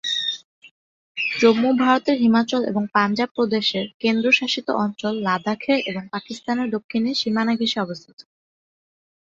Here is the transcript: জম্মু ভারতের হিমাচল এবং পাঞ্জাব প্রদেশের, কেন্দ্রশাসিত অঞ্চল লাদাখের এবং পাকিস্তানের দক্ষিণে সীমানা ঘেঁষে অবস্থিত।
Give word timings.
জম্মু 1.35 1.69
ভারতের 1.81 2.17
হিমাচল 2.19 2.61
এবং 2.65 2.83
পাঞ্জাব 2.95 3.29
প্রদেশের, 3.35 3.85
কেন্দ্রশাসিত 3.99 4.67
অঞ্চল 4.83 5.13
লাদাখের 5.27 5.79
এবং 5.89 6.03
পাকিস্তানের 6.11 6.67
দক্ষিণে 6.75 7.11
সীমানা 7.13 7.53
ঘেঁষে 7.55 7.79
অবস্থিত। 7.81 8.17